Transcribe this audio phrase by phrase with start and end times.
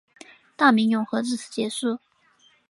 [0.55, 1.99] 大明永和至此结束。